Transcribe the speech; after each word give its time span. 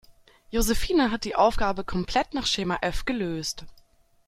Josephine 0.51 1.11
hat 1.11 1.25
die 1.25 1.35
Aufgabe 1.35 1.83
komplett 1.83 2.33
nach 2.33 2.47
Schema 2.47 2.79
F 2.81 3.05
gelöst. 3.05 3.65